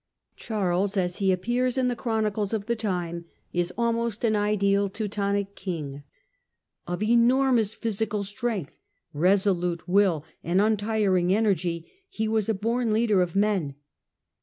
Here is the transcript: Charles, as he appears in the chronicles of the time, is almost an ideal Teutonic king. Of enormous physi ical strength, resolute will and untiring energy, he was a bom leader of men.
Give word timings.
Charles, 0.35 0.97
as 0.97 1.17
he 1.19 1.31
appears 1.31 1.77
in 1.77 1.87
the 1.87 1.95
chronicles 1.95 2.53
of 2.53 2.65
the 2.65 2.75
time, 2.75 3.25
is 3.53 3.71
almost 3.77 4.23
an 4.23 4.35
ideal 4.35 4.89
Teutonic 4.89 5.55
king. 5.55 6.01
Of 6.87 7.03
enormous 7.03 7.75
physi 7.75 8.07
ical 8.07 8.25
strength, 8.25 8.79
resolute 9.13 9.87
will 9.87 10.25
and 10.43 10.59
untiring 10.59 11.31
energy, 11.35 11.87
he 12.09 12.27
was 12.27 12.49
a 12.49 12.55
bom 12.55 12.89
leader 12.89 13.21
of 13.21 13.35
men. 13.35 13.75